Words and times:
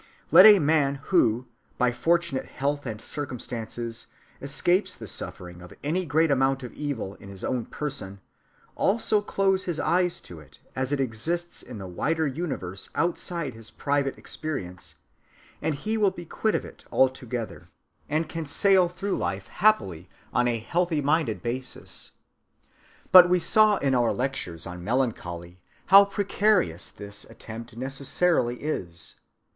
Let 0.31 0.47
a 0.47 0.57
man 0.57 0.95
who, 0.95 1.45
by 1.77 1.91
fortunate 1.91 2.47
health 2.47 2.87
and 2.87 2.99
circumstances, 2.99 4.07
escapes 4.41 4.95
the 4.95 5.05
suffering 5.05 5.61
of 5.61 5.75
any 5.83 6.07
great 6.07 6.31
amount 6.31 6.63
of 6.63 6.73
evil 6.73 7.13
in 7.17 7.29
his 7.29 7.43
own 7.43 7.65
person, 7.67 8.19
also 8.75 9.21
close 9.21 9.65
his 9.65 9.79
eyes 9.79 10.19
to 10.21 10.39
it 10.39 10.57
as 10.75 10.91
it 10.91 10.99
exists 10.99 11.61
in 11.61 11.77
the 11.77 11.85
wider 11.85 12.25
universe 12.25 12.89
outside 12.95 13.53
his 13.53 13.69
private 13.69 14.17
experience, 14.17 14.95
and 15.61 15.75
he 15.75 15.97
will 15.99 16.09
be 16.09 16.25
quit 16.25 16.55
of 16.55 16.65
it 16.65 16.83
altogether, 16.91 17.69
and 18.09 18.27
can 18.27 18.47
sail 18.47 18.89
through 18.89 19.15
life 19.17 19.49
happily 19.49 20.09
on 20.33 20.47
a 20.47 20.65
healthy‐minded 20.65 21.43
basis. 21.43 22.13
But 23.11 23.29
we 23.29 23.39
saw 23.39 23.77
in 23.77 23.93
our 23.93 24.11
lectures 24.11 24.65
on 24.65 24.83
melancholy 24.83 25.61
how 25.85 26.05
precarious 26.05 26.89
this 26.89 27.23
attempt 27.25 27.77
necessarily 27.77 28.55
is. 28.55 29.17